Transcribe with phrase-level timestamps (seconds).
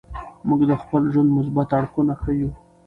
[0.47, 2.49] موږ د خپل ژوند مثبت اړخونه ښیو.